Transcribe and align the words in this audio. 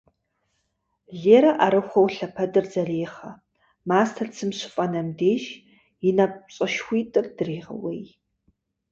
Лерэ 1.21 1.51
ӏэрыхуэу 1.57 2.09
лъэпэдыр 2.15 2.65
зэрехъэ, 2.71 3.31
мастэр 3.89 4.27
цым 4.35 4.51
щыфӏэнэм 4.57 5.07
деж, 5.19 5.43
и 6.07 6.09
напщӏэшхуитӏыр 6.17 7.25
дрегъэуей. 7.37 8.03